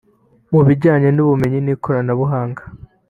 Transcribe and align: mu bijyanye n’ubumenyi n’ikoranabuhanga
mu 0.51 0.61
bijyanye 0.67 1.09
n’ubumenyi 1.11 1.59
n’ikoranabuhanga 1.61 2.61